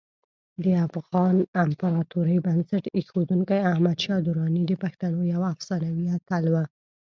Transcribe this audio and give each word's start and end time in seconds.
د 0.63 0.65
افغان 0.87 1.35
امپراتورۍ 1.65 2.37
بنسټ 2.45 2.83
ایښودونکی 2.97 3.57
احمدشاه 3.71 4.19
درانی 4.27 4.63
د 4.67 4.73
پښتنو 4.83 5.19
یو 5.33 5.41
افسانوي 5.53 6.05
اتل 6.17 6.43
و. 6.53 6.55